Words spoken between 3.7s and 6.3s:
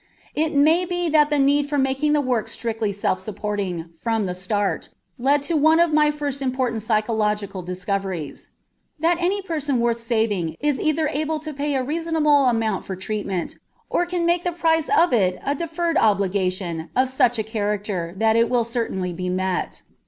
from the start led to one of my